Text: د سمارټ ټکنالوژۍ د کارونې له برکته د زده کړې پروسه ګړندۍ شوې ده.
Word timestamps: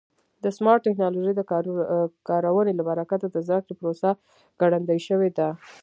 د 0.43 0.45
سمارټ 0.57 0.81
ټکنالوژۍ 0.87 1.33
د 1.37 1.41
کارونې 2.29 2.73
له 2.75 2.83
برکته 2.89 3.27
د 3.29 3.37
زده 3.47 3.59
کړې 3.65 3.75
پروسه 3.79 4.09
ګړندۍ 4.61 4.99
شوې 5.07 5.29
ده. 5.37 5.49